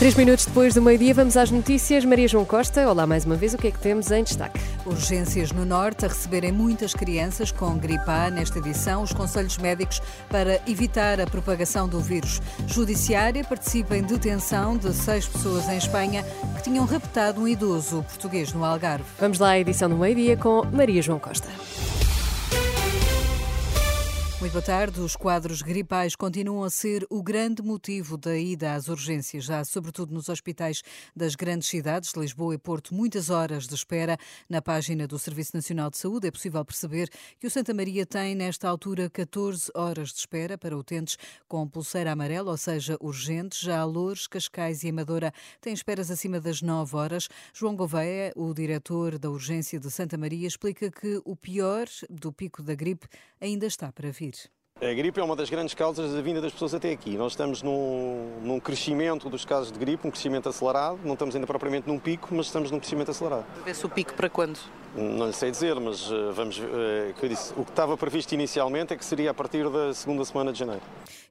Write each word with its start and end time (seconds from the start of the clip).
Três 0.00 0.14
minutos 0.14 0.46
depois 0.46 0.72
do 0.72 0.80
meio-dia, 0.80 1.12
vamos 1.12 1.36
às 1.36 1.50
notícias. 1.50 2.06
Maria 2.06 2.26
João 2.26 2.42
Costa, 2.42 2.88
olá 2.88 3.06
mais 3.06 3.26
uma 3.26 3.36
vez, 3.36 3.52
o 3.52 3.58
que 3.58 3.66
é 3.66 3.70
que 3.70 3.78
temos 3.78 4.10
em 4.10 4.24
destaque? 4.24 4.58
Urgências 4.86 5.52
no 5.52 5.66
Norte 5.66 6.06
a 6.06 6.08
receberem 6.08 6.50
muitas 6.50 6.94
crianças 6.94 7.52
com 7.52 7.76
gripe 7.76 8.08
A 8.08 8.30
nesta 8.30 8.58
edição. 8.60 9.02
Os 9.02 9.12
conselhos 9.12 9.58
médicos 9.58 10.00
para 10.30 10.58
evitar 10.66 11.20
a 11.20 11.26
propagação 11.26 11.86
do 11.86 12.00
vírus. 12.00 12.40
Judiciária 12.66 13.44
participa 13.44 13.94
em 13.94 14.02
detenção 14.02 14.74
de 14.78 14.90
seis 14.94 15.26
pessoas 15.26 15.68
em 15.68 15.76
Espanha 15.76 16.24
que 16.56 16.62
tinham 16.62 16.86
raptado 16.86 17.42
um 17.42 17.46
idoso 17.46 18.02
português 18.04 18.54
no 18.54 18.64
Algarve. 18.64 19.04
Vamos 19.18 19.38
lá 19.38 19.50
à 19.50 19.58
edição 19.58 19.90
do 19.90 19.96
meio-dia 19.96 20.34
com 20.34 20.64
Maria 20.72 21.02
João 21.02 21.18
Costa. 21.18 21.48
Muito 24.40 24.52
boa 24.52 24.62
tarde. 24.62 25.02
Os 25.02 25.14
quadros 25.14 25.60
gripais 25.60 26.16
continuam 26.16 26.64
a 26.64 26.70
ser 26.70 27.06
o 27.10 27.22
grande 27.22 27.60
motivo 27.62 28.16
da 28.16 28.38
ida 28.38 28.72
às 28.72 28.88
urgências, 28.88 29.44
já 29.44 29.62
sobretudo 29.66 30.14
nos 30.14 30.30
hospitais 30.30 30.82
das 31.14 31.34
grandes 31.34 31.68
cidades, 31.68 32.10
de 32.10 32.18
Lisboa 32.18 32.54
e 32.54 32.58
Porto, 32.58 32.94
muitas 32.94 33.28
horas 33.28 33.66
de 33.66 33.74
espera. 33.74 34.16
Na 34.48 34.62
página 34.62 35.06
do 35.06 35.18
Serviço 35.18 35.54
Nacional 35.54 35.90
de 35.90 35.98
Saúde 35.98 36.28
é 36.28 36.30
possível 36.30 36.64
perceber 36.64 37.10
que 37.38 37.46
o 37.46 37.50
Santa 37.50 37.74
Maria 37.74 38.06
tem, 38.06 38.34
nesta 38.34 38.66
altura, 38.66 39.10
14 39.10 39.70
horas 39.74 40.08
de 40.08 40.20
espera 40.20 40.56
para 40.56 40.74
utentes 40.74 41.18
com 41.46 41.68
pulseira 41.68 42.10
amarela, 42.10 42.50
ou 42.50 42.56
seja, 42.56 42.96
urgentes. 42.98 43.60
Já 43.60 43.84
Loures, 43.84 44.26
Cascais 44.26 44.82
e 44.84 44.88
Amadora 44.88 45.34
têm 45.60 45.74
esperas 45.74 46.10
acima 46.10 46.40
das 46.40 46.62
9 46.62 46.96
horas. 46.96 47.28
João 47.52 47.76
Gouveia, 47.76 48.32
o 48.34 48.54
diretor 48.54 49.18
da 49.18 49.28
urgência 49.28 49.78
de 49.78 49.90
Santa 49.90 50.16
Maria, 50.16 50.48
explica 50.48 50.90
que 50.90 51.20
o 51.26 51.36
pior 51.36 51.86
do 52.08 52.32
pico 52.32 52.62
da 52.62 52.74
gripe 52.74 53.06
ainda 53.38 53.66
está 53.66 53.92
para 53.92 54.10
vir. 54.10 54.29
A 54.82 54.94
gripe 54.94 55.20
é 55.20 55.22
uma 55.22 55.36
das 55.36 55.50
grandes 55.50 55.74
causas 55.74 56.14
da 56.14 56.22
vinda 56.22 56.40
das 56.40 56.52
pessoas 56.52 56.72
até 56.72 56.90
aqui. 56.90 57.14
Nós 57.18 57.32
estamos 57.32 57.62
num, 57.62 58.40
num, 58.42 58.58
crescimento 58.58 59.28
dos 59.28 59.44
casos 59.44 59.70
de 59.70 59.78
gripe, 59.78 60.08
um 60.08 60.10
crescimento 60.10 60.48
acelerado. 60.48 60.98
Não 61.04 61.12
estamos 61.12 61.34
ainda 61.34 61.46
propriamente 61.46 61.86
num 61.86 61.98
pico, 61.98 62.28
mas 62.34 62.46
estamos 62.46 62.70
num 62.70 62.78
crescimento 62.78 63.10
acelerado. 63.10 63.44
Vê-se 63.62 63.84
o 63.84 63.90
pico 63.90 64.14
para 64.14 64.30
quando? 64.30 64.58
Não 64.96 65.32
sei 65.32 65.52
dizer, 65.52 65.78
mas 65.78 66.10
uh, 66.10 66.32
vamos. 66.32 66.58
Uh, 66.58 67.14
que 67.20 67.28
disse, 67.28 67.52
o 67.56 67.64
que 67.64 67.70
estava 67.70 67.96
previsto 67.96 68.34
inicialmente 68.34 68.92
é 68.92 68.96
que 68.96 69.04
seria 69.04 69.30
a 69.30 69.34
partir 69.34 69.70
da 69.70 69.94
segunda 69.94 70.24
semana 70.24 70.52
de 70.52 70.58
janeiro. 70.58 70.82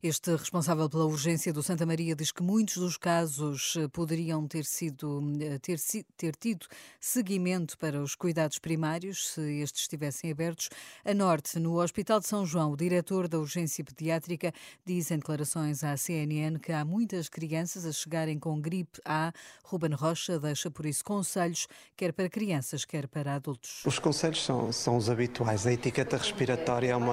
Este 0.02 0.32
responsável 0.32 0.90
pela 0.90 1.06
urgência 1.06 1.52
do 1.52 1.62
Santa 1.62 1.86
Maria 1.86 2.16
diz 2.16 2.32
que 2.32 2.42
muitos 2.42 2.78
dos 2.78 2.96
casos 2.96 3.76
eh, 3.78 3.90
poderiam 3.90 4.48
ter 4.48 4.64
sido 4.64 5.22
ter, 5.62 5.78
ter 6.16 6.36
tido 6.38 6.68
seguimento 7.02 7.78
para 7.78 8.02
os 8.02 8.16
cuidados 8.16 8.60
primários 8.60 9.28
se 9.28 9.42
estes 9.60 9.82
estivessem 9.82 10.32
abertos. 10.32 10.70
A 11.04 11.14
norte, 11.14 11.60
no 11.60 11.82
Hospital 11.82 12.22
de 12.22 12.28
São 12.28 12.46
João, 12.46 12.72
o 12.72 12.78
diretor 12.78 13.28
da 13.28 13.38
urgência 13.38 13.84
pediátrica 13.84 14.54
diz 14.86 15.12
em 15.12 15.18
declarações 15.18 15.84
à 15.84 15.98
CNN 15.98 16.60
que 16.60 16.72
há 16.72 16.86
muitas 16.86 17.28
crianças 17.28 17.86
a 17.86 17.92
chegarem 17.92 18.40
com 18.40 18.62
gripe 18.62 19.02
A. 19.04 19.34
Ruben 19.66 19.92
Rocha 19.92 20.40
deixa 20.40 20.72
por 20.72 20.86
isso 20.86 21.04
conselhos, 21.04 21.68
quer 21.98 22.14
para 22.14 22.30
crianças, 22.30 22.86
quer 22.86 23.06
para 23.06 23.36
adultos. 23.36 23.49
Os 23.86 24.00
conselhos 24.00 24.44
são, 24.44 24.72
são 24.72 24.98
os 24.98 25.10
habituais. 25.10 25.66
A 25.66 25.74
etiqueta 25.74 26.18
respiratória 26.18 26.92
é 26.92 26.96
um 26.96 27.08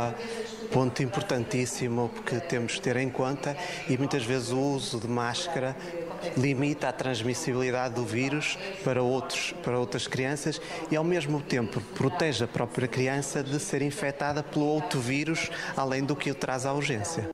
ponto 0.73 1.03
importantíssimo 1.03 2.11
porque 2.15 2.41
temos 2.41 2.75
que 2.75 2.81
ter 2.81 2.97
em 2.97 3.09
conta 3.09 3.57
e 3.89 3.97
muitas 3.97 4.25
vezes 4.25 4.51
o 4.51 4.59
uso 4.59 5.01
de 5.01 5.09
máscara 5.09 5.77
limita 6.37 6.89
a 6.89 6.93
transmissibilidade 6.93 7.95
do 7.95 8.05
vírus 8.05 8.59
para, 8.83 9.03
outros, 9.03 9.53
para 9.63 9.79
outras 9.79 10.07
crianças 10.07 10.61
e, 10.91 10.97
ao 10.97 11.05
mesmo 11.05 11.41
tempo, 11.41 11.81
protege 11.95 12.45
a 12.45 12.49
própria 12.49 12.89
criança 12.89 13.43
de 13.43 13.59
ser 13.61 13.83
infectada 13.83 14.43
pelo 14.43 14.67
outro 14.67 15.01
vírus, 15.01 15.51
além 15.77 16.05
do 16.05 16.17
que 16.17 16.31
o 16.31 16.35
traz 16.35 16.67
à 16.67 16.73
urgência. 16.73 17.29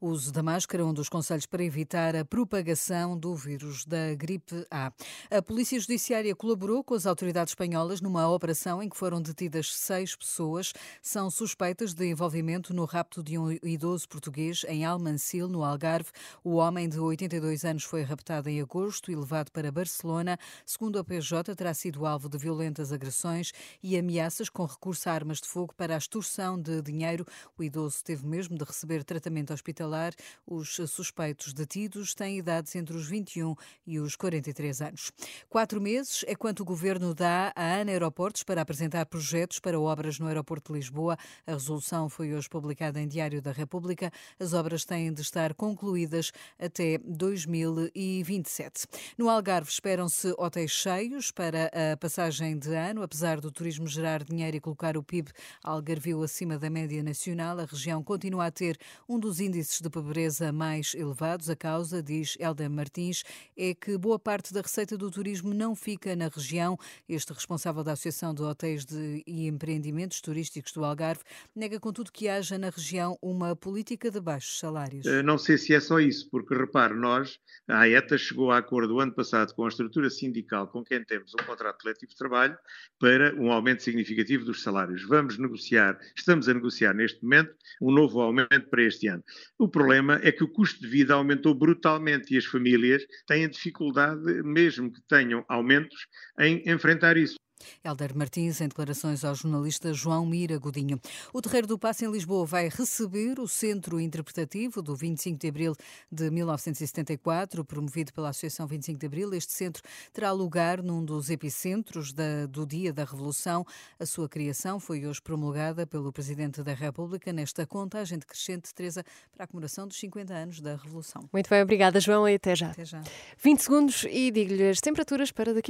O 0.00 0.08
uso 0.08 0.32
da 0.32 0.42
máscara, 0.42 0.84
um 0.84 0.94
dos 0.94 1.08
conselhos 1.08 1.46
para 1.46 1.62
evitar 1.62 2.16
a 2.16 2.24
propagação 2.24 3.18
do 3.18 3.34
vírus 3.34 3.84
da 3.84 4.14
gripe 4.14 4.66
A. 4.70 4.92
A 5.30 5.42
Polícia 5.42 5.78
Judiciária 5.78 6.34
colaborou 6.34 6.82
com 6.82 6.94
as 6.94 7.06
autoridades 7.06 7.52
espanholas 7.52 8.00
numa 8.00 8.28
operação 8.28 8.82
em 8.82 8.88
que 8.88 8.96
foram 8.96 9.20
detidas 9.20 9.74
seis 9.74 10.16
pessoas. 10.16 10.72
São 11.02 11.30
suspeitas 11.30 11.92
de 11.92 12.06
envolvimento 12.06 12.72
no 12.72 12.84
rapto 12.84 13.22
de 13.22 13.36
um 13.36 13.52
idoso 13.62 14.08
português 14.08 14.64
em 14.68 14.84
Almancil, 14.84 15.48
no 15.48 15.62
Algarve. 15.62 16.10
O 16.42 16.54
homem 16.54 16.88
de 16.88 16.98
82 16.98 17.64
anos 17.64 17.84
foi 17.84 18.02
raptado 18.02 18.48
em 18.48 18.60
agosto 18.60 19.10
e 19.10 19.16
levado 19.16 19.50
para 19.50 19.70
Barcelona. 19.70 20.38
Segundo 20.64 20.98
a 20.98 21.04
PJ, 21.04 21.54
terá 21.54 21.74
sido 21.74 22.06
alvo 22.06 22.28
de 22.28 22.38
violentas 22.38 22.92
agressões 22.92 23.52
e 23.82 23.98
ameaças 23.98 24.48
com 24.48 24.64
recurso 24.64 25.08
a 25.08 25.12
armas 25.12 25.40
de 25.40 25.48
fogo 25.48 25.74
para 25.74 25.94
a 25.94 25.98
extorsão 25.98 26.60
de 26.60 26.80
dinheiro. 26.80 27.26
O 27.58 27.62
idoso 27.62 28.02
teve 28.02 28.26
mesmo 28.26 28.56
de 28.56 28.64
receber 28.64 29.04
tratamento 29.04 29.49
hospitalar 29.54 30.14
os 30.46 30.76
suspeitos 30.88 31.52
detidos 31.52 32.14
têm 32.14 32.38
idades 32.38 32.74
entre 32.74 32.96
os 32.96 33.06
21 33.06 33.54
e 33.86 33.98
os 33.98 34.16
43 34.16 34.82
anos. 34.82 35.12
Quatro 35.48 35.80
meses 35.80 36.24
é 36.26 36.34
quanto 36.34 36.60
o 36.60 36.64
governo 36.64 37.14
dá 37.14 37.52
à 37.56 37.80
ANA 37.80 37.92
Aeroportos 37.92 38.42
para 38.42 38.62
apresentar 38.62 39.06
projetos 39.06 39.58
para 39.58 39.78
obras 39.78 40.18
no 40.18 40.26
aeroporto 40.26 40.72
de 40.72 40.78
Lisboa. 40.78 41.16
A 41.46 41.52
resolução 41.52 42.08
foi 42.08 42.34
hoje 42.34 42.48
publicada 42.48 43.00
em 43.00 43.08
Diário 43.08 43.42
da 43.42 43.52
República. 43.52 44.10
As 44.38 44.52
obras 44.52 44.84
têm 44.84 45.12
de 45.12 45.22
estar 45.22 45.54
concluídas 45.54 46.32
até 46.58 46.98
2027. 46.98 48.86
No 49.18 49.28
Algarve 49.28 49.70
esperam-se 49.70 50.32
hotéis 50.38 50.70
cheios 50.70 51.30
para 51.30 51.70
a 51.92 51.96
passagem 51.96 52.58
de 52.58 52.74
ano, 52.74 53.02
apesar 53.02 53.40
do 53.40 53.50
turismo 53.50 53.86
gerar 53.86 54.22
dinheiro 54.22 54.56
e 54.56 54.60
colocar 54.60 54.96
o 54.96 55.02
PIB 55.02 55.30
algarvio 55.62 56.22
acima 56.22 56.58
da 56.58 56.70
média 56.70 57.02
nacional. 57.02 57.58
A 57.58 57.64
região 57.64 58.02
continua 58.02 58.46
a 58.46 58.50
ter 58.50 58.78
um 59.08 59.18
dos 59.18 59.39
índices 59.40 59.80
de 59.80 59.90
pobreza 59.90 60.52
mais 60.52 60.94
elevados. 60.94 61.48
A 61.50 61.56
causa, 61.56 62.02
diz 62.02 62.36
Helder 62.38 62.70
Martins, 62.70 63.24
é 63.56 63.74
que 63.74 63.96
boa 63.98 64.18
parte 64.18 64.52
da 64.52 64.60
receita 64.60 64.96
do 64.96 65.10
turismo 65.10 65.52
não 65.54 65.74
fica 65.74 66.14
na 66.14 66.28
região. 66.28 66.78
Este 67.08 67.32
responsável 67.32 67.82
da 67.82 67.92
Associação 67.92 68.34
de 68.34 68.42
Hotéis 68.42 68.84
de 68.84 69.22
e 69.26 69.46
Empreendimentos 69.46 70.20
Turísticos 70.20 70.72
do 70.72 70.84
Algarve 70.84 71.22
nega, 71.54 71.80
contudo, 71.80 72.12
que 72.12 72.28
haja 72.28 72.58
na 72.58 72.70
região 72.70 73.18
uma 73.22 73.56
política 73.56 74.10
de 74.10 74.20
baixos 74.20 74.58
salários. 74.58 75.06
Eh, 75.06 75.22
não 75.22 75.38
sei 75.38 75.58
se 75.58 75.74
é 75.74 75.80
só 75.80 75.98
isso, 75.98 76.28
porque 76.30 76.54
repare, 76.54 76.94
nós, 76.94 77.38
a 77.68 77.80
AETA 77.80 78.18
chegou 78.18 78.50
a 78.50 78.58
acordo 78.58 79.00
ano 79.00 79.12
passado 79.12 79.54
com 79.54 79.64
a 79.64 79.68
estrutura 79.68 80.10
sindical 80.10 80.68
com 80.68 80.84
quem 80.84 81.04
temos 81.04 81.32
um 81.34 81.44
contrato 81.44 81.80
coletivo 81.82 82.10
de 82.10 82.16
trabalho 82.16 82.56
para 82.98 83.34
um 83.36 83.50
aumento 83.50 83.82
significativo 83.82 84.44
dos 84.44 84.62
salários. 84.62 85.02
Vamos 85.04 85.38
negociar, 85.38 85.98
estamos 86.16 86.48
a 86.48 86.54
negociar 86.54 86.94
neste 86.94 87.22
momento 87.22 87.54
um 87.80 87.90
novo 87.90 88.20
aumento 88.20 88.68
para 88.68 88.82
este 88.82 89.08
ano. 89.08 89.22
O 89.58 89.68
problema 89.68 90.20
é 90.22 90.32
que 90.32 90.44
o 90.44 90.48
custo 90.48 90.80
de 90.80 90.88
vida 90.88 91.14
aumentou 91.14 91.54
brutalmente 91.54 92.34
e 92.34 92.38
as 92.38 92.44
famílias 92.44 93.02
têm 93.26 93.48
dificuldade, 93.48 94.42
mesmo 94.42 94.92
que 94.92 95.00
tenham 95.02 95.44
aumentos, 95.48 96.06
em 96.38 96.62
enfrentar 96.68 97.16
isso. 97.16 97.36
Helder 97.84 98.16
Martins, 98.16 98.60
em 98.60 98.68
declarações 98.68 99.24
ao 99.24 99.34
jornalista 99.34 99.92
João 99.92 100.26
Mira 100.26 100.58
Godinho. 100.58 101.00
O 101.32 101.40
Terreiro 101.40 101.66
do 101.66 101.78
Passo 101.78 102.04
em 102.04 102.10
Lisboa 102.10 102.44
vai 102.44 102.68
receber 102.68 103.38
o 103.38 103.48
Centro 103.48 104.00
Interpretativo 104.00 104.82
do 104.82 104.94
25 104.94 105.38
de 105.38 105.48
Abril 105.48 105.74
de 106.10 106.30
1974, 106.30 107.64
promovido 107.64 108.12
pela 108.12 108.30
Associação 108.30 108.66
25 108.66 108.98
de 108.98 109.06
Abril. 109.06 109.34
Este 109.34 109.52
centro 109.52 109.82
terá 110.12 110.32
lugar 110.32 110.82
num 110.82 111.04
dos 111.04 111.30
epicentros 111.30 112.12
da, 112.12 112.46
do 112.46 112.66
Dia 112.66 112.92
da 112.92 113.04
Revolução. 113.04 113.64
A 113.98 114.06
sua 114.06 114.28
criação 114.28 114.78
foi 114.80 115.06
hoje 115.06 115.20
promulgada 115.20 115.86
pelo 115.86 116.12
Presidente 116.12 116.62
da 116.62 116.74
República 116.74 117.32
nesta 117.32 117.66
contagem 117.66 118.18
decrescente, 118.18 118.74
Teresa, 118.74 119.04
para 119.32 119.44
a 119.44 119.46
comemoração 119.46 119.86
dos 119.86 119.98
50 119.98 120.34
anos 120.34 120.60
da 120.60 120.76
Revolução. 120.76 121.28
Muito 121.32 121.48
bem, 121.48 121.62
obrigada, 121.62 122.00
João, 122.00 122.28
e 122.28 122.34
até 122.34 122.54
já. 122.54 122.70
Até 122.70 122.84
já. 122.84 123.02
20 123.38 123.60
segundos 123.60 124.06
e 124.10 124.30
digo-lhe 124.30 124.68
as 124.68 124.80
temperaturas 124.80 125.30
para 125.32 125.54
daqui. 125.54 125.69